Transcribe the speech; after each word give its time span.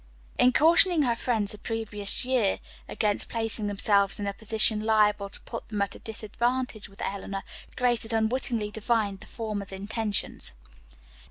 In 0.39 0.51
cautioning 0.51 1.03
her 1.03 1.15
friends 1.15 1.51
the 1.51 1.59
previous 1.59 2.25
year 2.25 2.59
against 2.89 3.29
placing 3.29 3.67
themselves 3.67 4.19
in 4.19 4.25
a 4.25 4.33
position 4.33 4.81
liable 4.81 5.29
to 5.29 5.39
put 5.41 5.67
them 5.69 5.79
at 5.83 5.93
a 5.93 5.99
disadvantage 5.99 6.89
with 6.89 7.03
Eleanor, 7.03 7.43
Grace 7.75 8.01
had 8.01 8.11
unwittingly 8.11 8.71
divined 8.71 9.19
the 9.19 9.27
former's 9.27 9.71
intentions. 9.71 10.55